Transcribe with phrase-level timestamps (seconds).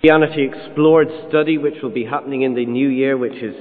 [0.00, 3.56] Christianity Explored study, which will be happening in the new year, which is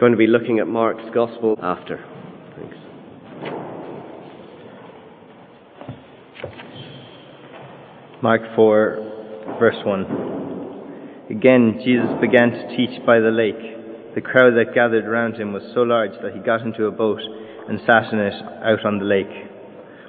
[0.00, 2.04] going to be looking at Mark's Gospel after.
[2.56, 2.76] Thanks.
[8.20, 11.30] Mark 4, verse 1.
[11.30, 13.54] Again, Jesus began to teach by the lake.
[14.16, 17.20] The crowd that gathered around him was so large that he got into a boat
[17.68, 18.34] and sat in it
[18.64, 19.30] out on the lake,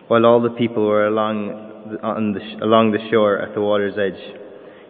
[0.07, 4.46] while all the people were along, on the, along the shore at the water's edge.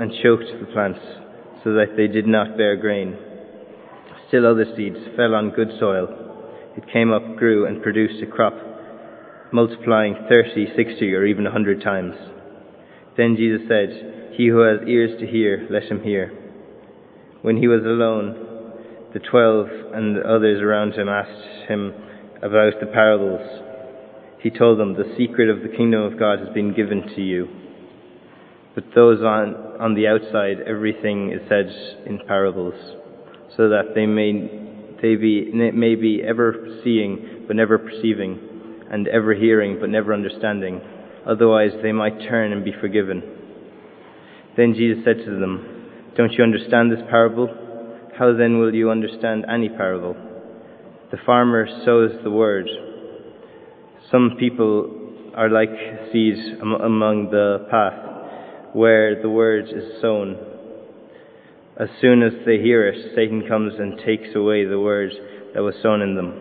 [0.00, 1.00] and choked the plants,
[1.64, 3.16] so that they did not bear grain.
[4.28, 6.08] Still other seeds fell on good soil.
[6.76, 8.54] It came up, grew, and produced a crop,
[9.52, 12.14] multiplying thirty, sixty, or even a hundred times.
[13.16, 16.32] Then Jesus said, He who has ears to hear, let him hear.
[17.42, 18.44] When he was alone,
[19.12, 21.94] the twelve and the others around him asked him
[22.42, 23.64] about the parables.
[24.40, 27.57] He told them, The secret of the kingdom of God has been given to you
[28.78, 31.66] but those on, on the outside, everything is said
[32.06, 32.74] in parables,
[33.56, 34.46] so that they may,
[35.02, 38.38] they be, may be ever seeing but never perceiving,
[38.88, 40.80] and ever hearing but never understanding.
[41.26, 43.20] Otherwise, they might turn and be forgiven.
[44.56, 47.48] Then Jesus said to them, Don't you understand this parable?
[48.16, 50.14] How then will you understand any parable?
[51.10, 52.68] The farmer sows the word.
[54.12, 55.70] Some people are like
[56.12, 58.07] seeds among the path
[58.78, 60.38] where the word is sown.
[61.80, 65.10] As soon as they hear it, Satan comes and takes away the word
[65.52, 66.32] that was sown in them.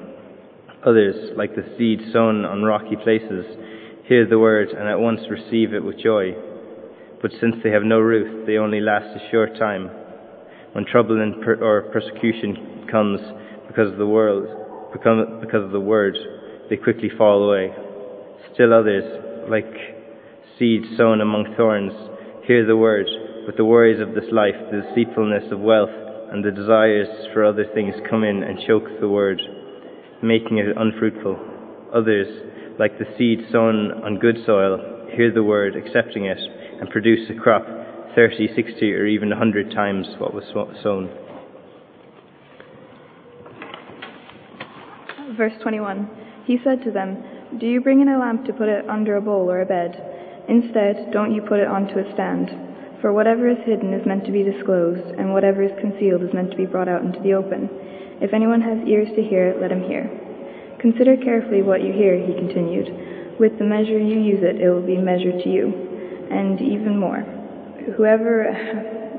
[0.85, 3.43] Others, like the seed sown on rocky places,
[4.05, 6.35] hear the word and at once receive it with joy.
[7.23, 9.89] But since they have no root, they only last a short time.
[10.73, 13.19] When trouble per- or persecution comes
[13.67, 14.45] because of the world,
[14.93, 16.15] because of the word,
[16.69, 17.73] they quickly fall away.
[18.53, 19.73] Still others, like
[20.59, 21.93] seed sown among thorns,
[22.47, 23.05] hear the word,
[23.45, 25.91] but the worries of this life, the deceitfulness of wealth,
[26.31, 29.41] and the desires for other things come in and choke the word,
[30.23, 31.37] making it unfruitful.
[31.93, 32.27] Others,
[32.79, 34.79] like the seed sown on good soil,
[35.13, 36.37] hear the word, accepting it,
[36.79, 37.65] and produce a crop
[38.15, 40.45] thirty, sixty, or even a hundred times what was
[40.81, 41.09] sown.
[45.35, 46.09] Verse 21
[46.45, 47.23] He said to them,
[47.59, 50.16] Do you bring in a lamp to put it under a bowl or a bed?
[50.47, 52.49] Instead, don't you put it onto a stand.
[53.01, 56.51] For whatever is hidden is meant to be disclosed, and whatever is concealed is meant
[56.51, 57.69] to be brought out into the open.
[58.21, 60.09] If anyone has ears to hear, let him hear.
[60.79, 63.37] Consider carefully what you hear, he continued.
[63.39, 67.21] With the measure you use it, it will be measured to you, and even more.
[67.95, 68.51] Whoever,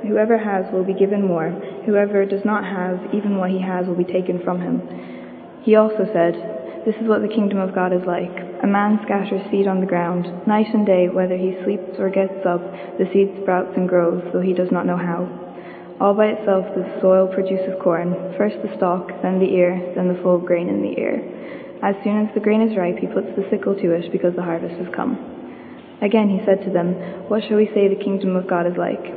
[0.03, 1.51] whoever has will be given more.
[1.87, 4.83] Whoever does not have, even what he has will be taken from him.
[5.63, 6.58] He also said,
[6.89, 8.33] this is what the kingdom of God is like.
[8.65, 10.25] A man scatters seed on the ground.
[10.49, 12.65] Night and day, whether he sleeps or gets up,
[12.97, 15.29] the seed sprouts and grows, though he does not know how.
[16.01, 20.17] All by itself the soil produces corn, first the stalk, then the ear, then the
[20.25, 21.21] full grain in the ear.
[21.85, 24.49] As soon as the grain is ripe, he puts the sickle to it, because the
[24.49, 25.21] harvest has come.
[26.01, 26.97] Again he said to them,
[27.29, 29.13] What shall we say the kingdom of God is like?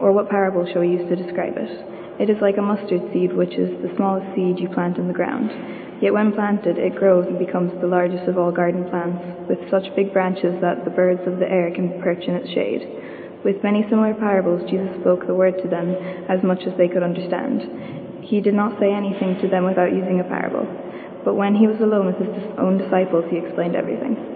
[0.00, 1.68] Or what parable shall we use to describe it?
[2.16, 5.12] It is like a mustard seed, which is the smallest seed you plant in the
[5.12, 5.52] ground.
[6.00, 9.94] Yet when planted, it grows and becomes the largest of all garden plants, with such
[9.94, 12.88] big branches that the birds of the air can perch in its shade.
[13.44, 15.94] With many similar parables, Jesus spoke the word to them
[16.28, 18.24] as much as they could understand.
[18.24, 20.64] He did not say anything to them without using a parable.
[21.24, 24.29] But when he was alone with his own disciples, he explained everything.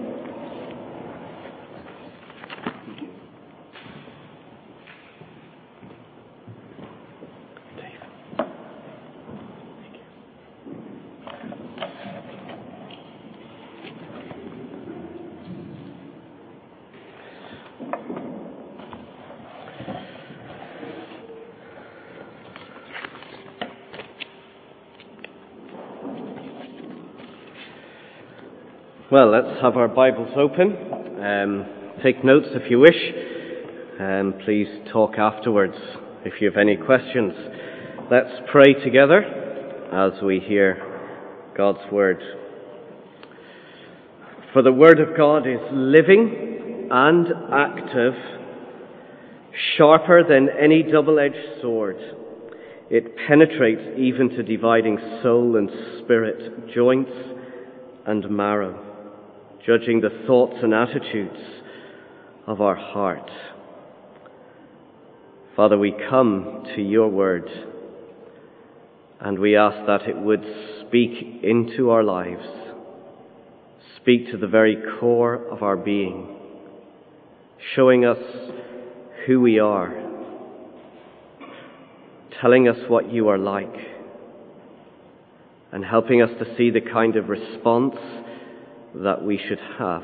[29.15, 30.75] Well, let's have our Bibles open.
[31.23, 31.65] Um,
[32.03, 32.97] take notes if you wish.
[33.97, 35.77] Um, please talk afterwards
[36.25, 37.31] if you have any questions.
[38.11, 39.21] Let's pray together
[39.93, 40.83] as we hear
[41.55, 42.21] God's Word.
[44.51, 48.15] For the Word of God is living and active,
[49.77, 51.95] sharper than any double-edged sword.
[52.89, 55.69] It penetrates even to dividing soul and
[56.03, 57.13] spirit, joints
[58.05, 58.84] and marrow,
[59.65, 61.39] judging the thoughts and attitudes
[62.45, 63.29] of our heart.
[65.55, 67.49] Father, we come to your word
[69.19, 70.43] and we ask that it would
[70.81, 72.45] speak into our lives,
[73.97, 76.35] speak to the very core of our being,
[77.73, 78.19] showing us
[79.25, 79.95] who we are,
[82.39, 83.73] telling us what you are like,
[85.71, 87.95] and helping us to see the kind of response
[89.03, 90.03] that we should have.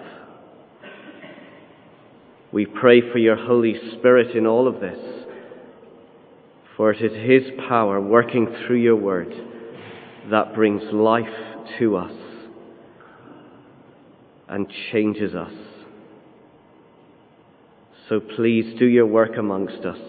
[2.51, 4.99] We pray for your Holy Spirit in all of this,
[6.75, 9.33] for it is His power working through your word
[10.29, 11.25] that brings life
[11.79, 12.13] to us
[14.49, 15.53] and changes us.
[18.09, 19.99] So please do your work amongst us.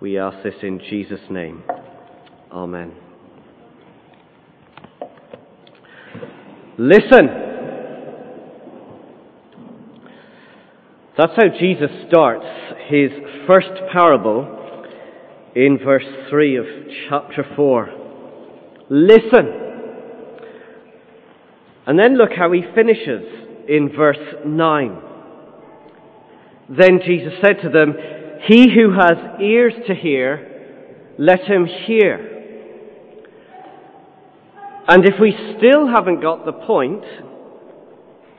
[0.00, 1.64] We ask this in Jesus' name.
[2.52, 3.09] Amen.
[6.82, 7.28] Listen.
[11.18, 12.46] That's how Jesus starts
[12.88, 13.10] his
[13.46, 14.86] first parable
[15.54, 16.64] in verse 3 of
[17.06, 17.88] chapter 4.
[18.88, 19.46] Listen.
[21.86, 23.24] And then look how he finishes
[23.68, 24.16] in verse
[24.46, 25.02] 9.
[26.70, 27.92] Then Jesus said to them,
[28.48, 32.39] He who has ears to hear, let him hear.
[34.92, 37.04] And if we still haven't got the point,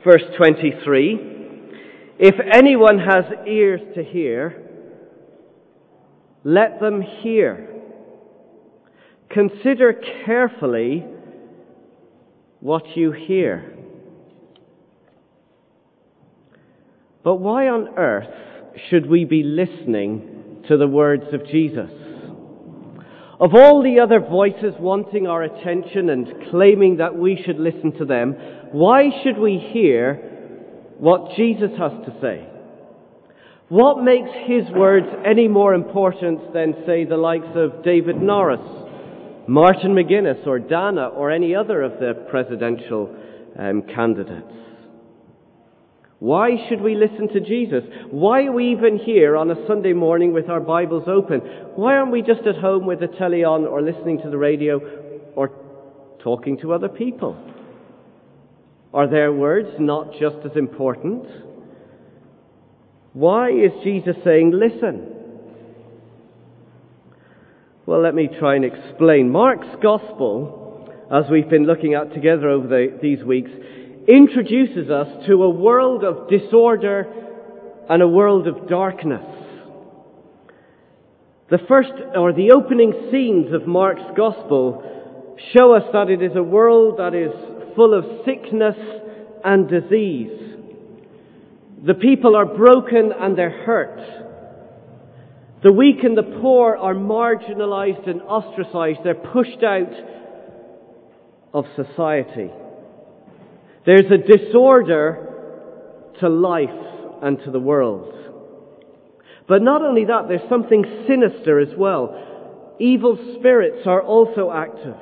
[0.04, 1.18] verse 23,
[2.18, 4.62] if anyone has ears to hear,
[6.44, 7.70] let them hear.
[9.30, 11.06] Consider carefully
[12.60, 13.74] what you hear.
[17.24, 22.01] But why on earth should we be listening to the words of Jesus?
[23.42, 28.04] Of all the other voices wanting our attention and claiming that we should listen to
[28.04, 28.36] them,
[28.70, 30.14] why should we hear
[30.98, 32.46] what Jesus has to say?
[33.68, 38.60] What makes his words any more important than, say, the likes of David Norris,
[39.48, 43.12] Martin McGuinness, or Dana, or any other of the presidential
[43.58, 44.46] um, candidates?
[46.22, 47.82] Why should we listen to Jesus?
[48.12, 51.40] Why are we even here on a Sunday morning with our Bibles open?
[51.74, 54.78] Why aren't we just at home with the telly on or listening to the radio
[55.34, 55.50] or
[56.22, 57.36] talking to other people?
[58.94, 61.26] Are their words not just as important?
[63.14, 65.04] Why is Jesus saying, listen?
[67.84, 69.28] Well, let me try and explain.
[69.28, 73.50] Mark's Gospel, as we've been looking at together over the, these weeks,
[74.08, 77.06] introduces us to a world of disorder
[77.88, 79.24] and a world of darkness.
[81.50, 86.42] The first, or the opening scenes of Mark's Gospel show us that it is a
[86.42, 87.32] world that is
[87.76, 88.76] full of sickness
[89.44, 90.30] and disease.
[91.84, 94.00] The people are broken and they're hurt.
[95.62, 99.00] The weak and the poor are marginalized and ostracized.
[99.04, 99.92] They're pushed out
[101.52, 102.50] of society.
[103.84, 105.28] There's a disorder
[106.20, 106.70] to life
[107.22, 108.14] and to the world.
[109.48, 112.76] But not only that, there's something sinister as well.
[112.78, 114.96] Evil spirits are also active.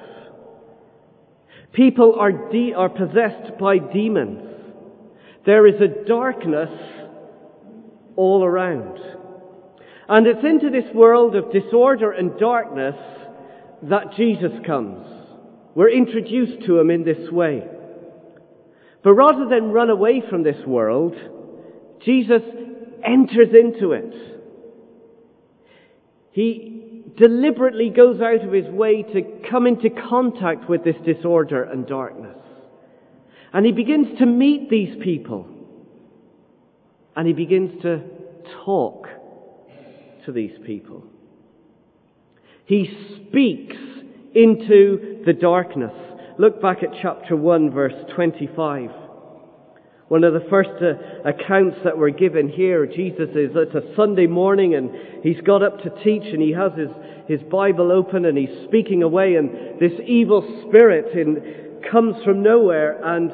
[1.72, 4.42] People are, de- are possessed by demons.
[5.46, 6.70] There is a darkness
[8.16, 8.98] all around.
[10.08, 12.96] And it's into this world of disorder and darkness
[13.84, 15.06] that Jesus comes.
[15.74, 17.62] We're introduced to him in this way.
[19.02, 21.14] But rather than run away from this world,
[22.04, 22.42] Jesus
[23.04, 24.14] enters into it.
[26.32, 31.86] He deliberately goes out of his way to come into contact with this disorder and
[31.86, 32.36] darkness.
[33.52, 35.46] And he begins to meet these people.
[37.16, 38.02] And he begins to
[38.64, 39.08] talk
[40.24, 41.04] to these people.
[42.64, 42.88] He
[43.28, 43.76] speaks
[44.34, 45.92] into the darkness.
[46.40, 48.88] Look back at chapter 1 verse 25.
[50.08, 54.26] One of the first uh, accounts that were given here, Jesus is, it's a Sunday
[54.26, 54.90] morning and
[55.22, 56.88] he's got up to teach and he has his,
[57.28, 62.98] his Bible open and he's speaking away and this evil spirit in, comes from nowhere
[63.04, 63.32] and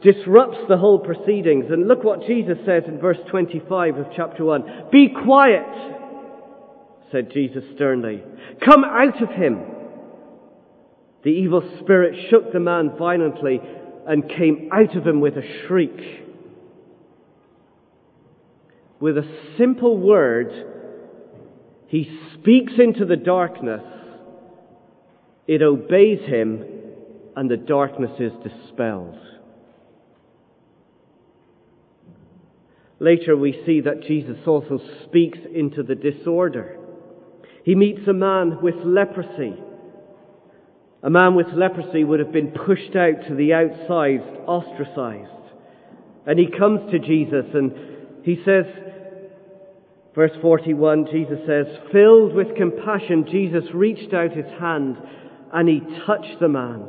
[0.00, 1.66] disrupts the whole proceedings.
[1.68, 4.88] And look what Jesus says in verse 25 of chapter 1.
[4.90, 5.66] Be quiet,
[7.12, 8.22] said Jesus sternly.
[8.64, 9.73] Come out of him.
[11.24, 13.60] The evil spirit shook the man violently
[14.06, 16.24] and came out of him with a shriek.
[19.04, 20.50] with a simple word,
[21.88, 23.82] he speaks into the darkness,
[25.46, 26.64] it obeys him,
[27.36, 29.18] and the darkness is dispelled.
[32.98, 36.78] Later we see that Jesus also speaks into the disorder.
[37.62, 39.54] He meets a man with leprosy.
[41.04, 45.30] A man with leprosy would have been pushed out to the outside, ostracized.
[46.26, 47.72] And he comes to Jesus and
[48.22, 48.64] he says,
[50.14, 54.96] verse 41, Jesus says, filled with compassion, Jesus reached out his hand
[55.52, 56.88] and he touched the man.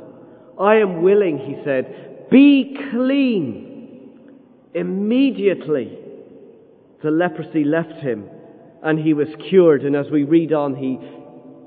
[0.57, 4.11] I am willing, he said, be clean.
[4.73, 5.99] Immediately,
[7.03, 8.29] the leprosy left him
[8.81, 9.83] and he was cured.
[9.83, 10.99] And as we read on, he,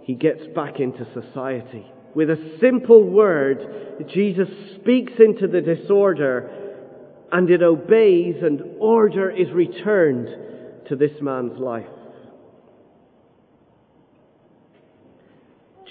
[0.03, 1.85] he gets back into society.
[2.15, 6.51] With a simple word, Jesus speaks into the disorder
[7.31, 10.29] and it obeys and order is returned
[10.89, 11.87] to this man's life.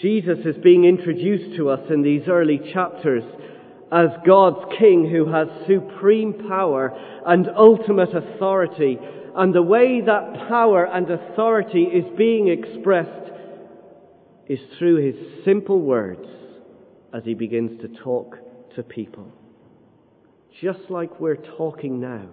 [0.01, 3.24] Jesus is being introduced to us in these early chapters
[3.91, 6.93] as God's King who has supreme power
[7.25, 9.00] and ultimate authority.
[9.36, 13.26] And the way that power and authority is being expressed
[14.49, 16.25] is through his simple words
[17.13, 18.37] as he begins to talk
[18.75, 19.31] to people.
[20.61, 22.27] Just like we're talking now.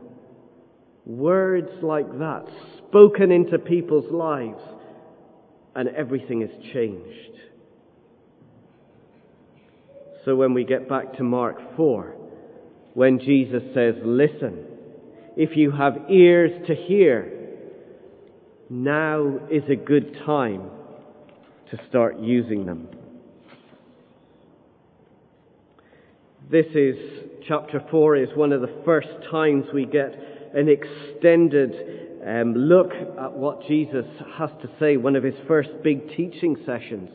[1.04, 2.44] Words like that
[2.78, 4.62] spoken into people's lives
[5.74, 7.40] and everything is changed.
[10.24, 12.14] So when we get back to Mark 4,
[12.94, 14.64] when Jesus says, listen,
[15.36, 17.30] if you have ears to hear,
[18.70, 20.70] now is a good time
[21.70, 22.88] to start using them.
[26.50, 26.96] This is,
[27.48, 30.14] chapter 4 is one of the first times we get
[30.54, 31.72] an extended
[32.26, 34.06] um, look at what Jesus
[34.38, 37.10] has to say, one of his first big teaching sessions.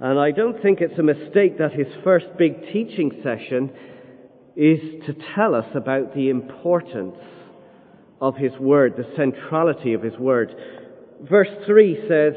[0.00, 3.70] And I don't think it's a mistake that his first big teaching session
[4.54, 7.16] is to tell us about the importance
[8.20, 10.54] of his word, the centrality of his word.
[11.22, 12.34] Verse 3 says,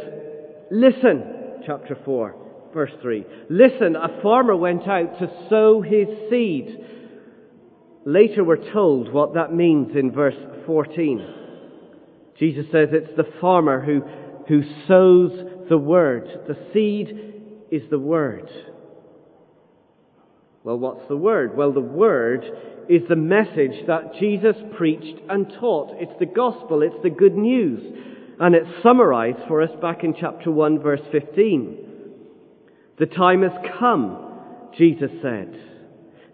[0.72, 2.36] Listen, chapter 4,
[2.74, 3.26] verse 3.
[3.50, 6.78] Listen, a farmer went out to sow his seed.
[8.06, 10.36] Later we're told what that means in verse
[10.66, 11.36] 14.
[12.38, 14.02] Jesus says it's the farmer who,
[14.48, 15.32] who sows
[15.70, 16.28] the word.
[16.48, 17.30] The seed
[17.72, 18.50] is the Word.
[20.64, 21.56] Well, what's the Word?
[21.56, 22.44] Well, the Word
[22.90, 25.96] is the message that Jesus preached and taught.
[26.00, 27.82] It's the gospel, it's the good news.
[28.40, 31.78] And it's summarized for us back in chapter 1, verse 15.
[32.98, 35.60] The time has come, Jesus said.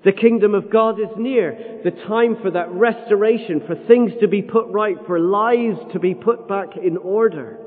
[0.03, 1.81] The kingdom of God is near.
[1.83, 6.13] The time for that restoration, for things to be put right, for lives to be
[6.13, 7.57] put back in order.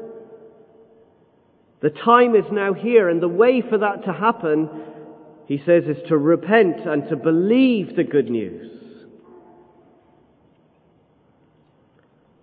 [1.83, 4.69] The time is now here, and the way for that to happen,
[5.47, 8.78] he says, is to repent and to believe the good news.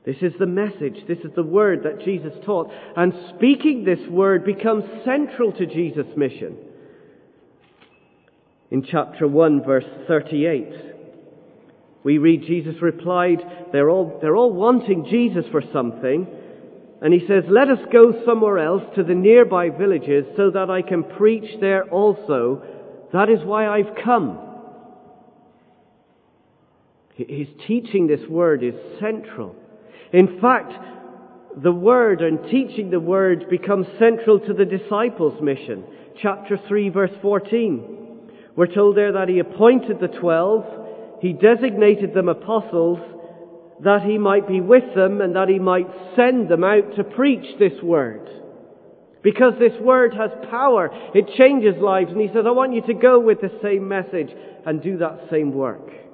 [0.06, 1.08] This is the message.
[1.08, 2.70] This is the word that Jesus taught.
[2.96, 6.58] And speaking this word becomes central to Jesus' mission.
[8.70, 10.70] In chapter 1, verse 38,
[12.04, 13.40] we read Jesus replied,
[13.72, 16.28] they're all, they're all wanting Jesus for something.
[17.02, 20.82] And he says, Let us go somewhere else to the nearby villages so that I
[20.82, 22.64] can preach there also.
[23.12, 24.40] That is why I've come.
[27.16, 29.56] His teaching this word is central.
[30.16, 30.72] In fact,
[31.62, 35.84] the word and teaching the word becomes central to the disciples' mission.
[36.22, 38.30] Chapter 3 verse 14.
[38.56, 40.64] We're told there that he appointed the twelve,
[41.20, 43.00] he designated them apostles,
[43.84, 47.60] that he might be with them and that he might send them out to preach
[47.60, 48.30] this word.
[49.22, 50.92] Because this word has power.
[51.14, 52.12] It changes lives.
[52.12, 54.30] And he says, I want you to go with the same message
[54.66, 56.05] and do that same work.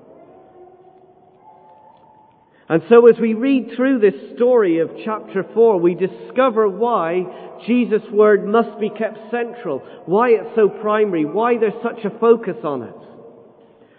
[2.71, 7.25] And so as we read through this story of chapter 4, we discover why
[7.67, 12.55] Jesus' word must be kept central, why it's so primary, why there's such a focus
[12.63, 12.95] on it.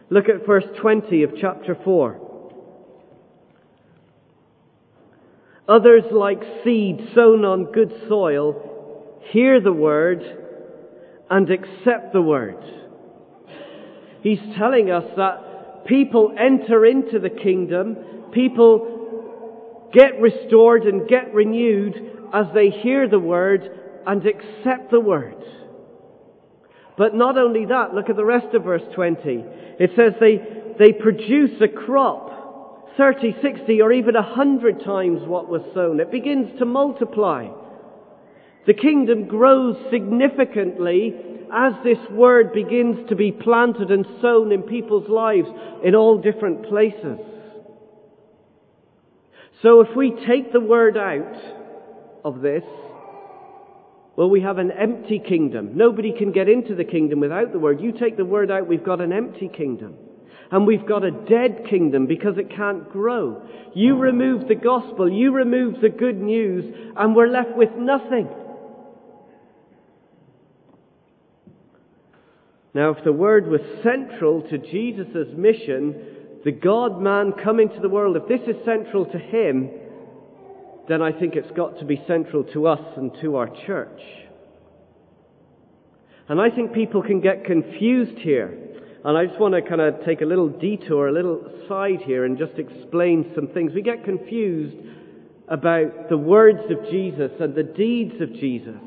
[0.09, 2.19] Look at verse 20 of chapter 4.
[5.69, 10.23] Others, like seed sown on good soil, hear the word
[11.29, 12.57] and accept the word.
[14.23, 15.52] He's telling us that
[15.87, 17.97] people enter into the kingdom,
[18.33, 21.95] people get restored and get renewed
[22.33, 23.69] as they hear the word
[24.07, 25.37] and accept the word.
[26.97, 29.45] But not only that, look at the rest of verse 20.
[29.79, 30.41] It says they,
[30.79, 32.33] they produce a crop
[32.97, 36.01] 30, 60, or even a hundred times what was sown.
[36.01, 37.49] It begins to multiply.
[38.67, 41.15] The kingdom grows significantly
[41.53, 45.49] as this word begins to be planted and sown in people's lives
[45.85, 47.19] in all different places.
[49.63, 51.37] So if we take the word out
[52.25, 52.65] of this,
[54.17, 55.77] well, we have an empty kingdom.
[55.77, 57.81] Nobody can get into the kingdom without the word.
[57.81, 59.95] You take the word out, we've got an empty kingdom.
[60.51, 63.43] And we've got a dead kingdom because it can't grow.
[63.75, 68.29] You remove the gospel, you remove the good news, and we're left with nothing.
[72.75, 77.89] Now, if the word was central to Jesus' mission, the God man coming to the
[77.89, 79.71] world, if this is central to him,
[80.89, 84.01] then I think it's got to be central to us and to our church.
[86.29, 88.73] And I think people can get confused here
[89.05, 92.25] and I just want to kind of take a little detour, a little side here,
[92.25, 93.73] and just explain some things.
[93.75, 94.77] We get confused
[95.49, 98.79] about the words of Jesus and the deeds of Jesus.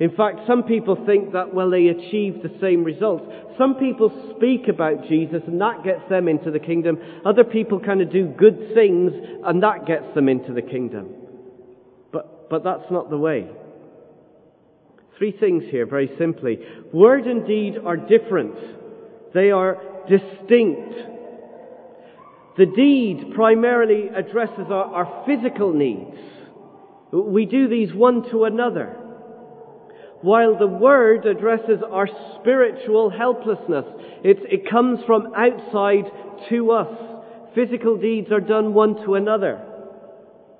[0.00, 3.24] In fact, some people think that, well, they achieve the same results.
[3.58, 6.98] Some people speak about Jesus and that gets them into the kingdom.
[7.26, 9.12] Other people kind of do good things
[9.44, 11.08] and that gets them into the kingdom.
[12.12, 13.48] But, but that's not the way.
[15.18, 16.60] Three things here, very simply.
[16.92, 18.54] Word and deed are different.
[19.34, 19.78] They are
[20.08, 20.94] distinct.
[22.56, 26.16] The deed primarily addresses our, our physical needs.
[27.10, 28.96] We do these one to another.
[30.20, 32.08] While the word addresses our
[32.40, 33.84] spiritual helplessness.
[34.24, 36.10] It, it comes from outside
[36.48, 36.98] to us.
[37.54, 39.64] Physical deeds are done one to another.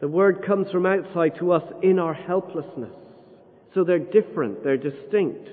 [0.00, 2.92] The word comes from outside to us in our helplessness.
[3.74, 5.48] So they're different, they're distinct.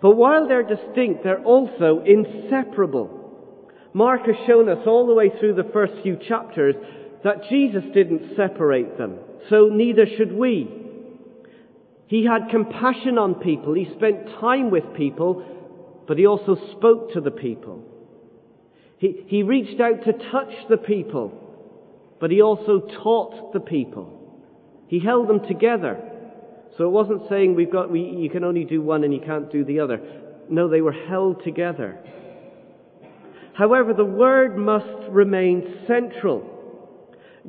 [0.00, 3.20] But while they're distinct, they're also inseparable.
[3.92, 6.74] Mark has shown us all the way through the first few chapters
[7.24, 9.18] that Jesus didn't separate them,
[9.50, 10.81] so neither should we.
[12.12, 15.42] He had compassion on people, he spent time with people,
[16.06, 17.82] but he also spoke to the people.
[18.98, 21.32] He, he reached out to touch the people,
[22.20, 24.44] but he also taught the people.
[24.88, 25.96] He held them together.
[26.76, 29.50] So it wasn't saying we've got, we, you can only do one and you can't
[29.50, 29.98] do the other.
[30.50, 31.98] No, they were held together.
[33.54, 36.51] However, the word must remain central.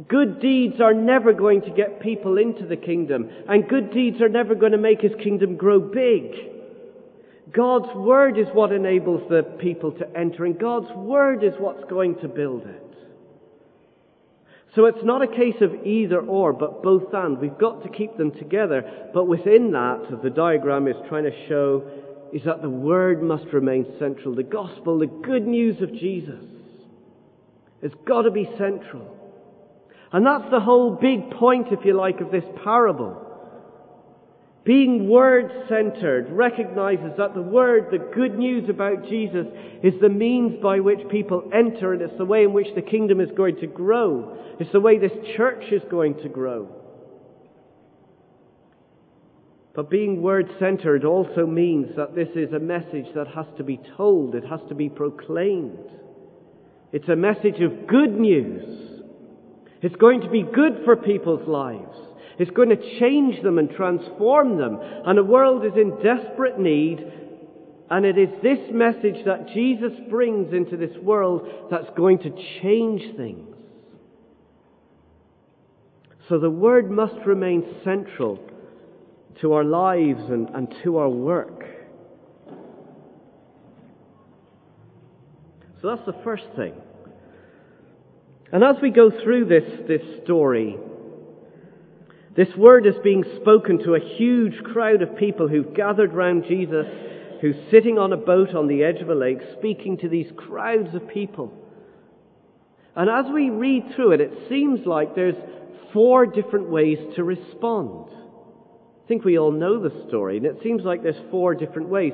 [0.08, 4.29] Good deeds are never going to get people into the kingdom, and good deeds are
[4.29, 6.34] never going to make his kingdom grow big.
[7.51, 12.15] God's word is what enables the people to enter, and God's word is what's going
[12.21, 12.84] to build it.
[14.75, 17.38] So it's not a case of either or, but both and.
[17.38, 19.10] We've got to keep them together.
[19.13, 21.88] But within that, as the diagram is trying to show,
[22.32, 24.34] is that the Word must remain central.
[24.34, 26.43] The gospel, the good news of Jesus,
[27.84, 29.22] has got to be central.
[30.13, 33.19] And that's the whole big point, if you like, of this parable.
[34.63, 39.47] Being word centered recognizes that the word, the good news about Jesus,
[39.82, 43.19] is the means by which people enter, and it's the way in which the kingdom
[43.19, 44.38] is going to grow.
[44.60, 46.69] It's the way this church is going to grow.
[49.76, 53.82] But being word centered also means that this is a message that has to be
[53.97, 55.89] told, it has to be proclaimed.
[56.91, 58.92] It's a message of good news.
[59.84, 61.96] It's going to be good for people's lives.
[62.39, 64.80] It's going to change them and transform them.
[64.82, 67.00] And the world is in desperate need.
[67.91, 73.17] And it is this message that Jesus brings into this world that's going to change
[73.17, 73.54] things.
[76.30, 78.39] So the Word must remain central
[79.41, 81.65] to our lives and, and to our work.
[85.82, 86.74] So that's the first thing.
[88.54, 90.78] And as we go through this, this story,
[92.36, 96.86] this word is being spoken to a huge crowd of people who've gathered round Jesus,
[97.42, 100.94] who's sitting on a boat on the edge of a lake, speaking to these crowds
[100.94, 101.52] of people.
[102.96, 105.36] And as we read through it, it seems like there's
[105.92, 108.10] four different ways to respond.
[108.12, 112.13] I think we all know the story, and it seems like there's four different ways.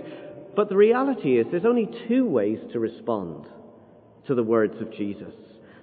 [0.56, 3.46] But the reality is there's only two ways to respond
[4.28, 5.34] to the words of Jesus.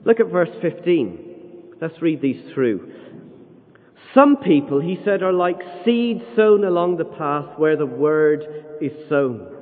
[0.06, 1.74] Look at verse 15.
[1.80, 2.92] Let's read these through.
[4.14, 8.44] Some people, he said, are like seed sown along the path where the word
[8.80, 9.52] is sown.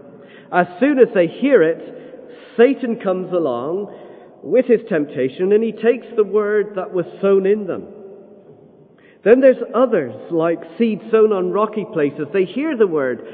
[0.53, 2.29] As soon as they hear it,
[2.59, 3.93] Satan comes along
[4.43, 7.89] with his temptation and he takes the word that was sown in them.
[9.25, 12.27] Then there's others like seed sown on rocky places.
[12.35, 13.27] They hear the word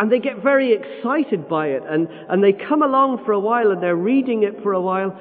[0.00, 3.70] and they get very excited by it and, and they come along for a while
[3.72, 5.20] and they're reading it for a while,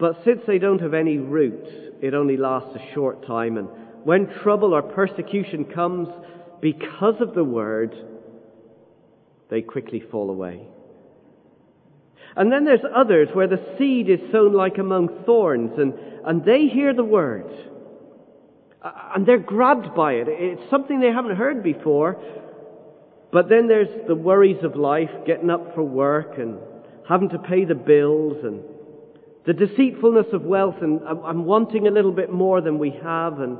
[0.00, 3.58] But since they don't have any root, it only lasts a short time.
[3.58, 3.68] And
[4.04, 6.08] when trouble or persecution comes
[6.60, 7.94] because of the word,
[9.50, 10.66] they quickly fall away.
[12.34, 15.92] And then there's others where the seed is sown like among thorns and,
[16.24, 17.50] and they hear the word
[18.82, 20.28] and they're grabbed by it.
[20.28, 22.16] It's something they haven't heard before.
[23.32, 26.58] But then there's the worries of life, getting up for work and
[27.08, 28.62] having to pay the bills and
[29.46, 33.58] the deceitfulness of wealth and, and wanting a little bit more than we have and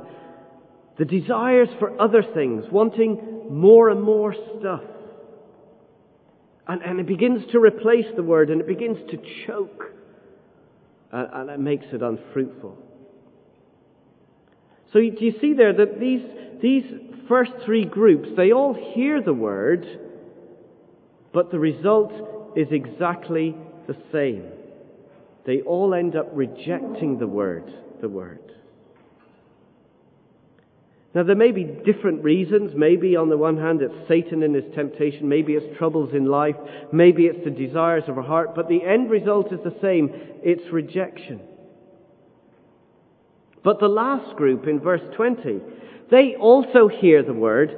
[0.97, 4.83] the desires for other things, wanting more and more stuff.
[6.67, 9.17] And, and it begins to replace the word and it begins to
[9.47, 9.91] choke.
[11.11, 12.77] And, and it makes it unfruitful.
[14.93, 16.21] So do you see there that these,
[16.61, 16.83] these
[17.27, 19.87] first three groups, they all hear the word,
[21.33, 22.11] but the result
[22.55, 23.55] is exactly
[23.87, 24.43] the same.
[25.45, 28.39] They all end up rejecting the word, the word.
[31.13, 32.71] Now, there may be different reasons.
[32.73, 35.27] Maybe, on the one hand, it's Satan and his temptation.
[35.27, 36.55] Maybe it's troubles in life.
[36.93, 38.55] Maybe it's the desires of our heart.
[38.55, 40.09] But the end result is the same
[40.41, 41.41] it's rejection.
[43.63, 45.59] But the last group in verse 20,
[46.09, 47.71] they also hear the word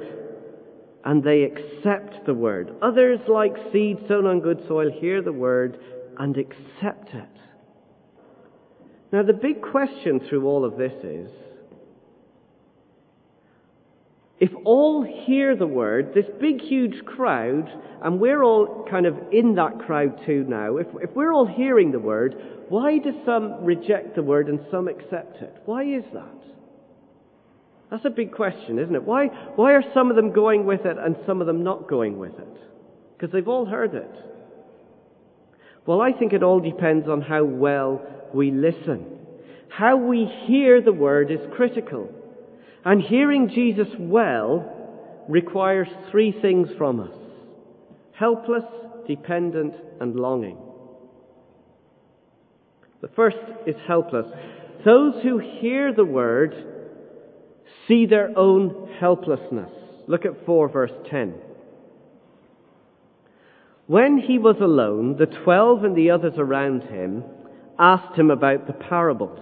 [1.04, 2.74] and they accept the word.
[2.80, 5.78] Others, like seed sown on good soil, hear the word
[6.18, 7.33] and accept it.
[9.14, 11.30] Now, the big question through all of this is
[14.40, 17.70] if all hear the word, this big, huge crowd,
[18.02, 21.92] and we're all kind of in that crowd too now, if, if we're all hearing
[21.92, 22.34] the word,
[22.70, 25.62] why do some reject the word and some accept it?
[25.64, 26.42] Why is that?
[27.92, 29.04] That's a big question, isn't it?
[29.04, 32.18] Why, why are some of them going with it and some of them not going
[32.18, 32.56] with it?
[33.16, 34.10] Because they've all heard it.
[35.86, 39.06] Well, I think it all depends on how well we listen.
[39.68, 42.10] How we hear the word is critical.
[42.84, 47.16] And hearing Jesus well requires three things from us
[48.12, 48.64] helpless,
[49.08, 50.56] dependent, and longing.
[53.00, 54.26] The first is helpless.
[54.84, 56.54] Those who hear the word
[57.88, 59.70] see their own helplessness.
[60.06, 61.34] Look at 4 verse 10.
[63.86, 67.24] When he was alone, the twelve and the others around him
[67.78, 69.40] asked him about the parables.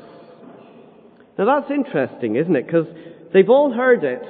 [1.38, 2.66] Now that's interesting, isn't it?
[2.66, 2.86] Because
[3.32, 4.22] they've all heard it,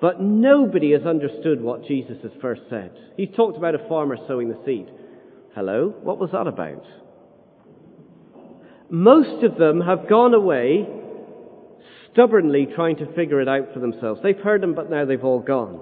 [0.00, 2.92] but nobody has understood what Jesus has first said.
[3.16, 4.88] He's talked about a farmer sowing the seed.
[5.54, 5.94] Hello?
[6.02, 6.84] What was that about?
[8.90, 10.86] Most of them have gone away
[12.12, 14.20] stubbornly trying to figure it out for themselves.
[14.22, 15.80] They've heard them, but now they've all gone.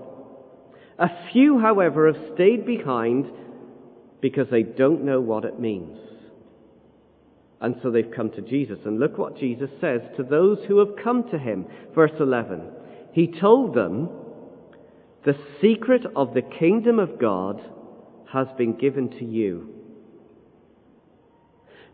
[0.98, 3.26] A few, however, have stayed behind
[4.20, 5.98] because they don't know what it means.
[7.62, 8.80] And so they've come to Jesus.
[8.84, 11.64] And look what Jesus says to those who have come to him.
[11.94, 12.60] Verse 11.
[13.12, 14.10] He told them,
[15.24, 17.62] The secret of the kingdom of God
[18.32, 19.68] has been given to you.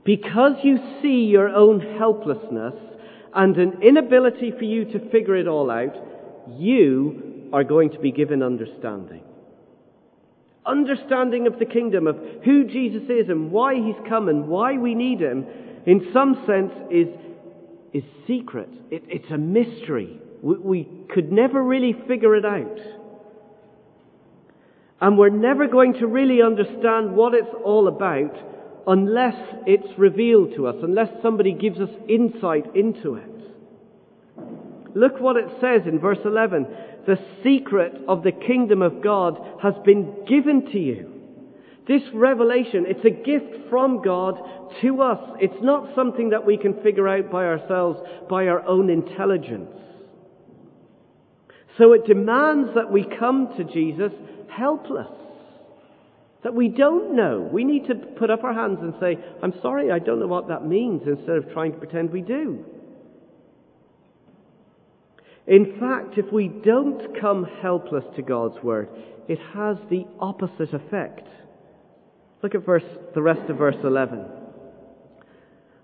[0.05, 2.75] Because you see your own helplessness
[3.35, 5.95] and an inability for you to figure it all out,
[6.57, 9.23] you are going to be given understanding.
[10.69, 14.95] Understanding of the kingdom, of who Jesus is and why he's come and why we
[14.95, 15.47] need him,
[15.87, 17.09] in some sense is,
[17.95, 18.69] is secret.
[18.91, 20.21] It, it's a mystery.
[20.43, 22.79] We, we could never really figure it out.
[25.01, 28.37] And we're never going to really understand what it's all about
[28.87, 33.31] unless it's revealed to us, unless somebody gives us insight into it.
[34.99, 36.67] Look what it says in verse 11.
[37.07, 41.13] The secret of the kingdom of God has been given to you.
[41.87, 44.35] This revelation, it's a gift from God
[44.83, 45.21] to us.
[45.41, 49.71] It's not something that we can figure out by ourselves, by our own intelligence.
[51.79, 54.11] So it demands that we come to Jesus
[54.51, 55.07] helpless
[56.43, 57.49] that we don't know.
[57.53, 60.49] We need to put up our hands and say, I'm sorry, I don't know what
[60.49, 62.65] that means, instead of trying to pretend we do.
[65.49, 68.91] In fact, if we don't come helpless to God's Word,
[69.29, 71.27] it has the opposite effect.
[72.43, 72.85] Look at verse,
[73.15, 74.27] the rest of verse 11.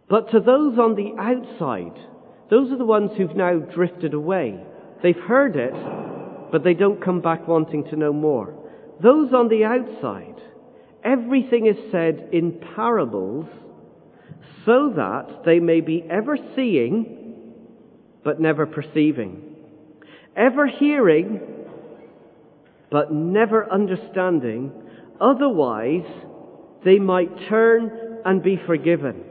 [0.09, 1.99] But to those on the outside,
[2.51, 4.61] those are the ones who've now drifted away.
[5.03, 5.75] They've heard it,
[6.53, 8.55] but they don't come back wanting to know more.
[9.03, 10.41] Those on the outside,
[11.03, 13.47] everything is said in parables
[14.67, 17.23] so that they may be ever seeing
[18.25, 19.54] but never perceiving,
[20.37, 21.41] ever hearing
[22.91, 24.71] but never understanding,
[25.21, 26.07] otherwise
[26.85, 29.25] they might turn and be forgiven.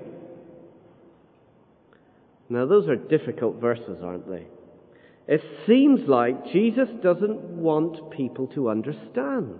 [2.49, 4.47] Now, those are difficult verses, aren't they?
[5.27, 9.59] It seems like Jesus doesn't want people to understand.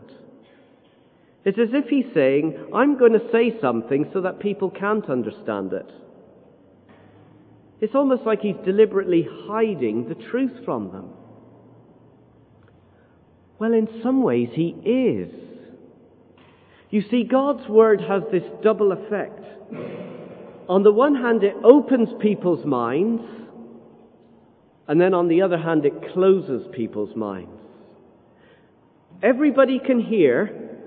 [1.46, 5.72] It's as if he's saying, I'm going to say something so that people can't understand
[5.72, 5.90] it.
[7.80, 11.10] It's almost like he's deliberately hiding the truth from them.
[13.60, 15.34] Well, in some ways, he is.
[16.90, 19.40] You see, God's Word has this double effect.
[20.70, 23.24] On the one hand, it opens people's minds,
[24.88, 27.50] and then on the other hand, it closes people's minds.
[29.22, 30.78] Everybody can hear,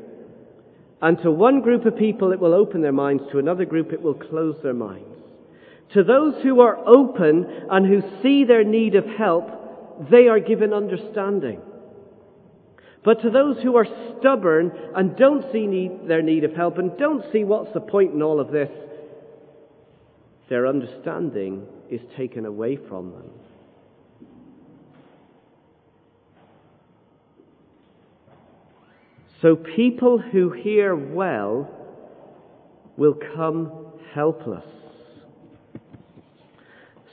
[1.00, 4.02] and to one group of people it will open their minds, to another group it
[4.02, 5.04] will close their minds.
[5.94, 10.72] To those who are open and who see their need of help, they are given
[10.72, 11.60] understanding.
[13.06, 13.86] But to those who are
[14.18, 18.12] stubborn and don't see need, their need of help and don't see what's the point
[18.12, 18.68] in all of this,
[20.50, 23.30] their understanding is taken away from them.
[29.40, 31.70] So people who hear well
[32.96, 34.64] will come helpless.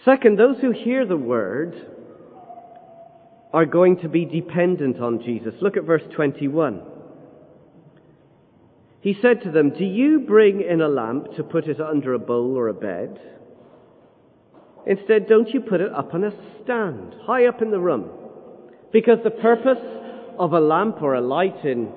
[0.04, 1.76] Second, those who hear the word
[3.54, 5.54] are going to be dependent on Jesus.
[5.62, 6.82] Look at verse 21.
[9.02, 12.20] He said to them, Do you bring in a lamp to put it under a
[12.20, 13.20] bowl or a bed?
[14.88, 16.32] Instead, don't you put it up on a
[16.64, 18.10] stand, high up in the room?
[18.92, 19.84] Because the purpose
[20.40, 21.92] of a lamp or a light in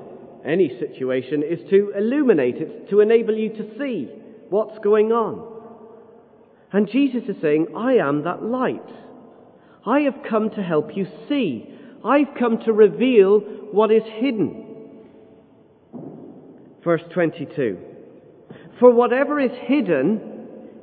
[0.44, 4.08] any situation is to illuminate it, to enable you to see
[4.50, 5.54] what's going on.
[6.72, 8.88] And Jesus is saying, I am that light.
[9.86, 11.68] I have come to help you see.
[12.04, 13.40] I've come to reveal
[13.72, 14.64] what is hidden.
[16.82, 17.78] Verse 22.
[18.78, 20.20] For whatever is hidden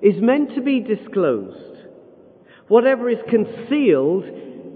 [0.01, 1.77] is meant to be disclosed.
[2.67, 4.25] Whatever is concealed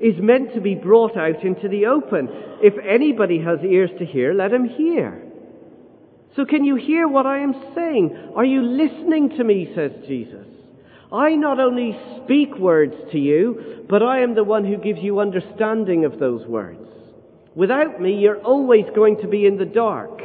[0.01, 2.29] is meant to be brought out into the open.
[2.61, 5.23] If anybody has ears to hear, let him hear.
[6.35, 8.33] So can you hear what I am saying?
[8.35, 10.45] Are you listening to me, says Jesus?
[11.11, 15.19] I not only speak words to you, but I am the one who gives you
[15.19, 16.81] understanding of those words.
[17.55, 20.21] Without me, you're always going to be in the dark.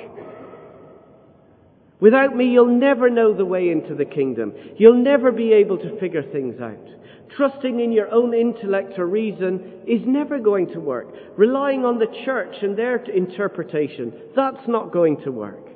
[2.00, 4.52] Without me, you'll never know the way into the kingdom.
[4.76, 6.88] You'll never be able to figure things out.
[7.36, 11.14] Trusting in your own intellect or reason is never going to work.
[11.36, 15.71] Relying on the church and their interpretation, that's not going to work.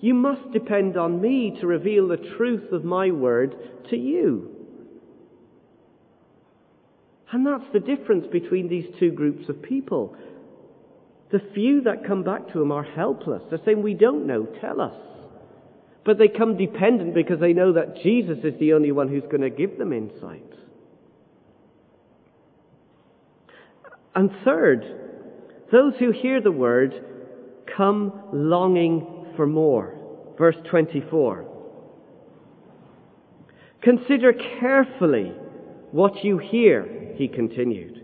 [0.00, 3.56] You must depend on me to reveal the truth of my word
[3.90, 4.54] to you.
[7.32, 10.16] And that's the difference between these two groups of people.
[11.30, 13.42] The few that come back to him are helpless.
[13.50, 14.94] They're saying, We don't know, tell us.
[16.04, 19.42] But they come dependent because they know that Jesus is the only one who's going
[19.42, 20.42] to give them insight.
[24.14, 24.84] And third,
[25.70, 26.94] those who hear the word
[27.76, 29.94] come longing for more.
[30.36, 31.46] Verse 24.
[33.80, 35.32] Consider carefully
[35.92, 38.02] what you hear, he continued.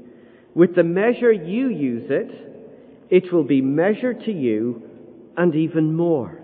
[0.54, 2.30] With the measure you use it,
[3.10, 4.82] it will be measured to you
[5.36, 6.40] and even more.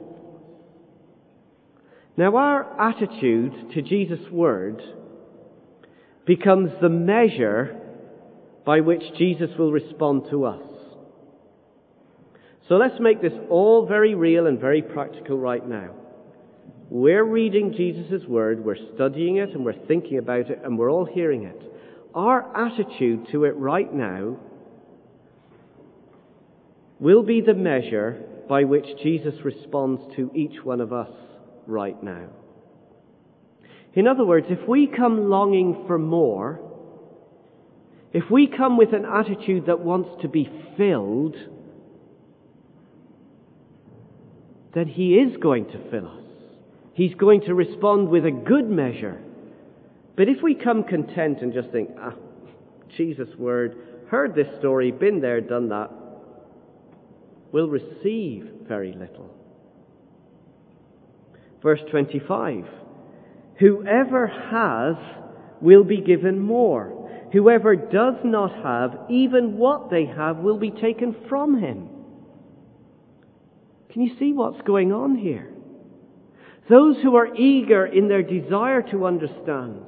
[2.16, 4.82] Now, our attitude to Jesus' word
[6.26, 7.80] becomes the measure
[8.66, 10.79] by which Jesus will respond to us.
[12.70, 15.90] So let's make this all very real and very practical right now.
[16.88, 21.04] We're reading Jesus' word, we're studying it, and we're thinking about it, and we're all
[21.04, 21.60] hearing it.
[22.14, 24.36] Our attitude to it right now
[27.00, 31.10] will be the measure by which Jesus responds to each one of us
[31.66, 32.28] right now.
[33.94, 36.60] In other words, if we come longing for more,
[38.12, 41.34] if we come with an attitude that wants to be filled,
[44.74, 46.24] then He is going to fill us.
[46.94, 49.20] He's going to respond with a good measure.
[50.16, 52.14] But if we come content and just think, ah,
[52.96, 53.76] Jesus' word,
[54.08, 55.90] heard this story, been there, done that,
[57.52, 59.34] we'll receive very little.
[61.62, 62.64] Verse 25
[63.58, 64.96] Whoever has
[65.60, 67.28] will be given more.
[67.32, 71.88] Whoever does not have, even what they have will be taken from him.
[73.92, 75.52] Can you see what's going on here?
[76.68, 79.82] Those who are eager in their desire to understand,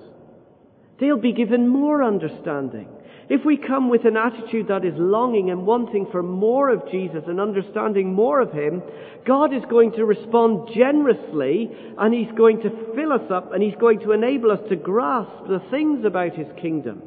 [0.98, 2.88] they'll be given more understanding.
[3.28, 7.22] if we come with an attitude that is longing and wanting for more of Jesus
[7.28, 8.82] and understanding more of Him,
[9.24, 13.76] God is going to respond generously and He's going to fill us up and He's
[13.80, 17.02] going to enable us to grasp the things about His kingdom.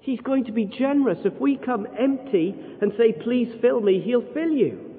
[0.00, 1.18] He's going to be generous.
[1.24, 4.91] If we come empty and say, please fill me, He'll fill you.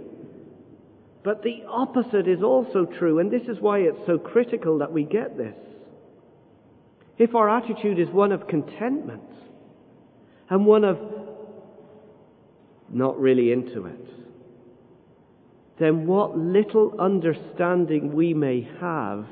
[1.23, 5.03] But the opposite is also true, and this is why it's so critical that we
[5.03, 5.55] get this.
[7.17, 9.23] If our attitude is one of contentment
[10.49, 10.99] and one of
[12.89, 14.07] not really into it,
[15.79, 19.25] then what little understanding we may have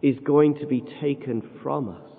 [0.00, 2.10] is going to be taken from us.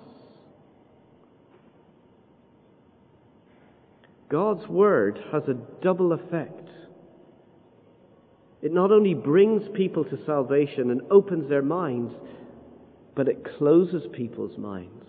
[4.28, 6.68] God's Word has a double effect.
[8.60, 12.12] It not only brings people to salvation and opens their minds,
[13.14, 15.04] but it closes people's minds.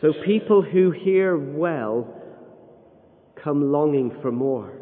[0.00, 2.20] So people who hear well
[3.42, 4.72] come longing for more.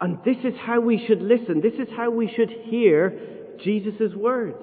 [0.00, 1.60] And this is how we should listen.
[1.60, 3.18] This is how we should hear
[3.62, 4.62] Jesus' words.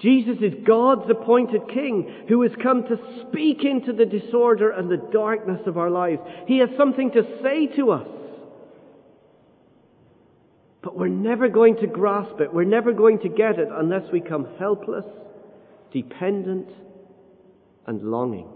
[0.00, 5.08] Jesus is God's appointed King who has come to speak into the disorder and the
[5.12, 6.20] darkness of our lives.
[6.46, 8.08] He has something to say to us.
[10.82, 12.52] But we're never going to grasp it.
[12.52, 15.04] We're never going to get it unless we come helpless,
[15.92, 16.68] dependent,
[17.86, 18.48] and longing.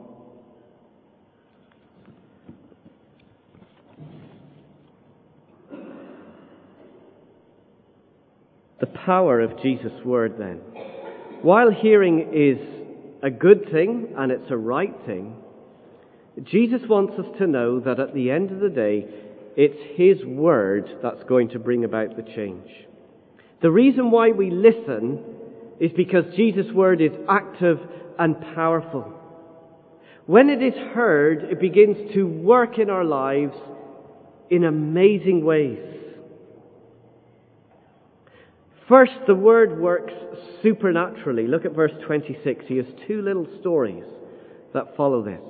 [8.79, 10.61] The power of Jesus' word, then.
[11.43, 12.59] While hearing is
[13.23, 15.37] a good thing and it's a right thing,
[16.45, 19.07] Jesus wants us to know that at the end of the day,
[19.57, 22.69] it's His Word that's going to bring about the change.
[23.63, 25.25] The reason why we listen
[25.81, 27.79] is because Jesus' Word is active
[28.19, 29.11] and powerful.
[30.27, 33.57] When it is heard, it begins to work in our lives
[34.51, 36.00] in amazing ways.
[38.91, 40.13] First, the Word works
[40.65, 41.47] supernaturally.
[41.47, 42.65] Look at verse 26.
[42.67, 44.03] He has two little stories
[44.75, 45.41] that follow this.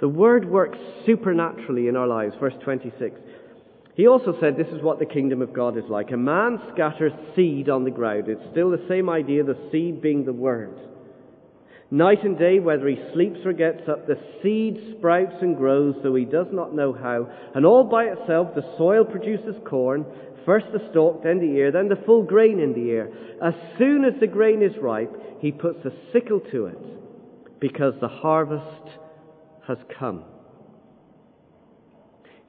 [0.00, 2.36] The Word works supernaturally in our lives.
[2.38, 3.18] Verse 26.
[3.96, 6.12] He also said this is what the kingdom of God is like.
[6.12, 8.28] A man scatters seed on the ground.
[8.28, 10.78] It's still the same idea, the seed being the Word.
[11.90, 16.14] Night and day, whether he sleeps or gets up, the seed sprouts and grows, though
[16.14, 17.28] he does not know how.
[17.54, 20.06] And all by itself, the soil produces corn,
[20.44, 23.12] first the stalk, then the ear, then the full grain in the ear.
[23.42, 28.08] As soon as the grain is ripe, he puts a sickle to it, because the
[28.08, 28.98] harvest
[29.66, 30.24] has come.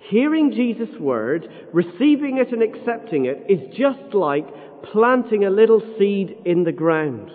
[0.10, 4.46] Hearing Jesus' word, receiving it and accepting it, is just like
[4.92, 7.32] planting a little seed in the ground.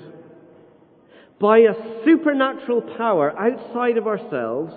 [1.40, 4.74] By a supernatural power outside of ourselves,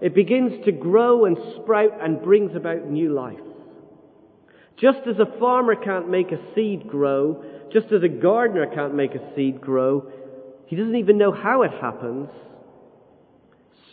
[0.00, 3.38] it begins to grow and sprout and brings about new life.
[4.80, 9.14] Just as a farmer can't make a seed grow, just as a gardener can't make
[9.14, 10.10] a seed grow,
[10.66, 12.28] he doesn't even know how it happens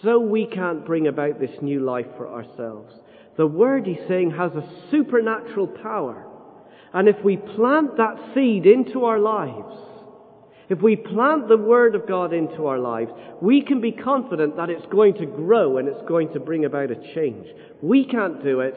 [0.04, 2.94] so we can't bring about this new life for ourselves.
[3.38, 6.28] The word he's saying has a supernatural power.
[6.94, 9.76] And if we plant that seed into our lives,
[10.70, 14.70] if we plant the Word of God into our lives, we can be confident that
[14.70, 17.48] it's going to grow and it's going to bring about a change.
[17.82, 18.76] We can't do it,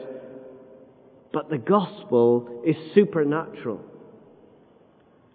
[1.31, 3.81] but the gospel is supernatural.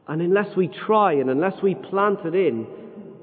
[0.06, 2.66] And unless we try and unless we plant it in,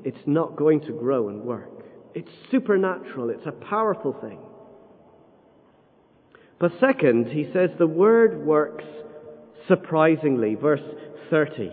[0.04, 1.70] it's not going to grow and work.
[2.16, 3.30] It's supernatural.
[3.30, 4.40] It's a powerful thing.
[6.60, 8.86] But second, he says the word works
[9.68, 10.56] surprisingly.
[10.56, 10.82] Verse
[11.30, 11.72] 30.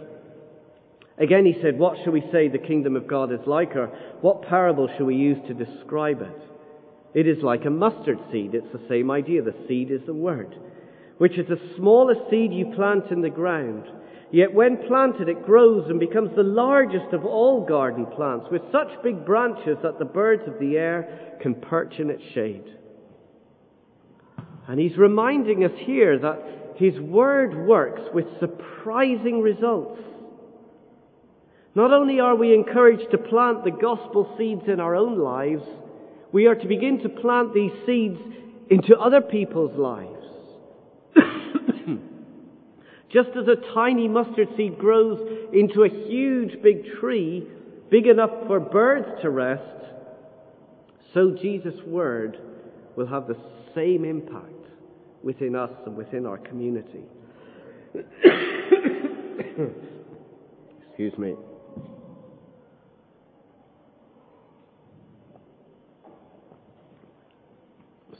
[1.18, 3.87] Again, he said, What shall we say the kingdom of God is like, or
[4.20, 6.42] what parable shall we use to describe it?
[7.14, 8.54] It is like a mustard seed.
[8.54, 9.42] It's the same idea.
[9.42, 10.54] The seed is the word,
[11.18, 13.85] which is the smallest seed you plant in the ground.
[14.31, 19.02] Yet when planted, it grows and becomes the largest of all garden plants, with such
[19.02, 22.64] big branches that the birds of the air can perch in its shade.
[24.66, 30.01] And he's reminding us here that his word works with surprising results.
[31.74, 35.62] Not only are we encouraged to plant the gospel seeds in our own lives,
[36.32, 38.20] we are to begin to plant these seeds
[38.68, 40.17] into other people's lives.
[43.12, 45.18] Just as a tiny mustard seed grows
[45.52, 47.46] into a huge big tree,
[47.90, 49.62] big enough for birds to rest,
[51.14, 52.38] so Jesus' word
[52.96, 53.36] will have the
[53.74, 54.44] same impact
[55.22, 57.04] within us and within our community.
[60.88, 61.34] Excuse me.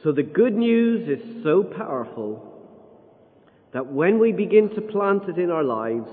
[0.03, 2.48] So the good news is so powerful
[3.79, 6.11] that when we begin to plant it in our lives,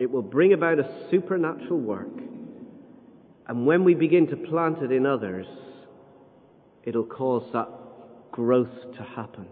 [0.00, 2.10] it will bring about a supernatural work.
[3.46, 5.46] And when we begin to plant it in others,
[6.82, 7.68] it'll cause that
[8.32, 9.46] growth to happen.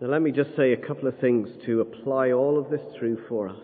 [0.00, 3.26] Now, let me just say a couple of things to apply all of this through
[3.28, 3.60] for us.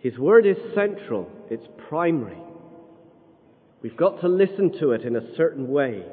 [0.00, 2.36] His word is central, it's primary.
[3.80, 6.04] We've got to listen to it in a certain way.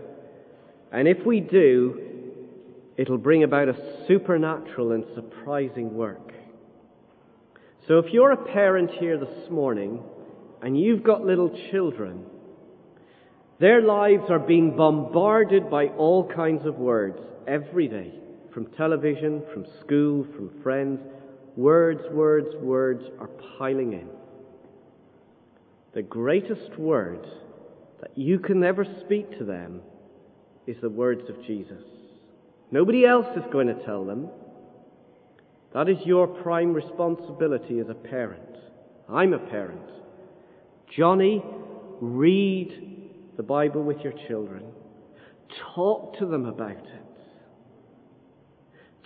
[0.94, 2.09] And if we do,
[3.00, 6.34] it'll bring about a supernatural and surprising work.
[7.88, 10.04] So if you're a parent here this morning
[10.62, 12.26] and you've got little children,
[13.58, 18.16] their lives are being bombarded by all kinds of words every day
[18.54, 21.00] from television, from school, from friends.
[21.56, 24.10] Words, words, words are piling in.
[25.94, 27.26] The greatest word
[28.02, 29.80] that you can ever speak to them
[30.68, 31.84] is the words of Jesus.
[32.72, 34.30] Nobody else is going to tell them.
[35.74, 38.58] That is your prime responsibility as a parent.
[39.08, 39.90] I'm a parent.
[40.96, 41.44] Johnny,
[42.02, 44.64] read the Bible with your children.
[45.76, 46.86] Talk to them about it.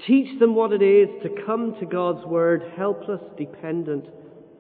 [0.07, 4.05] Teach them what it is to come to God's Word helpless, dependent,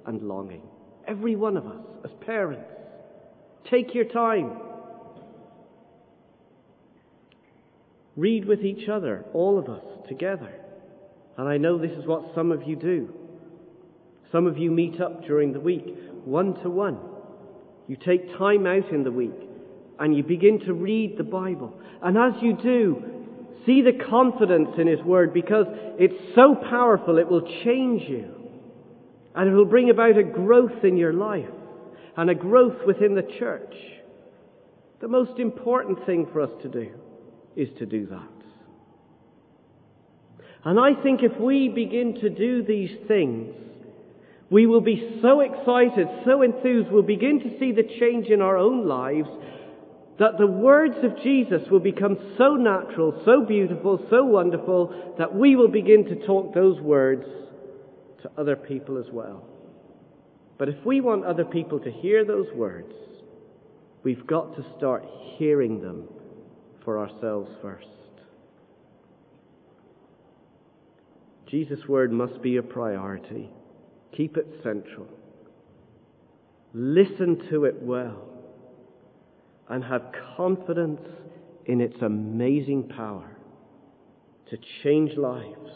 [0.05, 0.61] and longing.
[1.07, 2.69] Every one of us, as parents.
[3.69, 4.51] Take your time.
[8.15, 10.53] Read with each other, all of us, together.
[11.37, 13.13] And I know this is what some of you do.
[14.31, 15.85] Some of you meet up during the week,
[16.25, 16.99] one to one.
[17.87, 19.31] You take time out in the week
[19.99, 21.79] and you begin to read the Bible.
[22.01, 23.13] And as you do,
[23.65, 28.29] See the confidence in His Word because it's so powerful it will change you.
[29.35, 31.49] And it will bring about a growth in your life
[32.17, 33.73] and a growth within the church.
[35.01, 36.91] The most important thing for us to do
[37.55, 38.29] is to do that.
[40.65, 43.53] And I think if we begin to do these things,
[44.49, 48.57] we will be so excited, so enthused, we'll begin to see the change in our
[48.57, 49.27] own lives
[50.19, 55.55] that the words of Jesus will become so natural, so beautiful, so wonderful that we
[55.55, 57.25] will begin to talk those words
[58.21, 59.43] to other people as well.
[60.57, 62.93] But if we want other people to hear those words,
[64.03, 65.03] we've got to start
[65.37, 66.07] hearing them
[66.83, 67.87] for ourselves first.
[71.49, 73.49] Jesus' word must be a priority.
[74.15, 75.07] Keep it central.
[76.73, 78.27] Listen to it well
[79.69, 81.01] and have confidence
[81.65, 83.37] in its amazing power
[84.49, 85.69] to change lives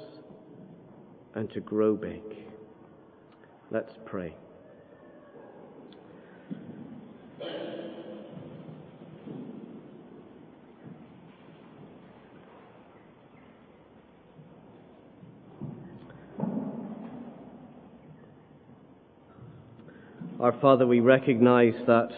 [1.35, 2.21] and to grow big.
[3.69, 4.33] Let's pray.
[20.39, 22.09] Our Father, we recognize that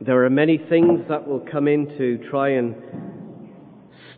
[0.00, 2.74] there are many things that will come in to try and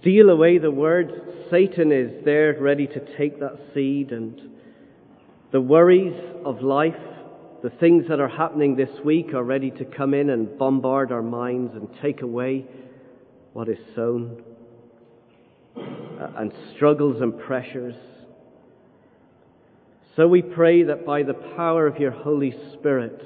[0.01, 1.13] steal away the word.
[1.51, 4.41] Satan is there ready to take that seed and
[5.53, 6.97] the worries of life,
[7.63, 11.21] the things that are happening this week are ready to come in and bombard our
[11.21, 12.65] minds and take away
[13.53, 14.43] what is sown
[15.77, 15.83] uh,
[16.39, 17.97] and struggles and pressures.
[20.17, 23.21] So we pray that by the power of your Holy Spirit,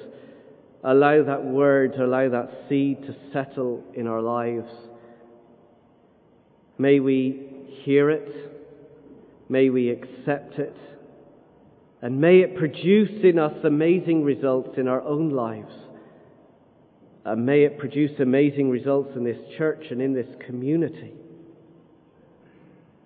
[0.82, 4.68] allow that word, allow that seed to settle in our lives.
[6.78, 7.47] May we
[7.84, 8.28] hear it.
[9.49, 10.76] May we accept it.
[12.03, 15.72] And may it produce in us amazing results in our own lives.
[17.24, 21.12] And may it produce amazing results in this church and in this community.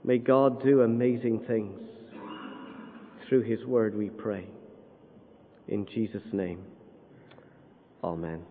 [0.05, 1.81] May God do amazing things.
[3.29, 4.47] Through His Word we pray.
[5.69, 6.63] In Jesus' name.
[8.03, 8.43] Amen.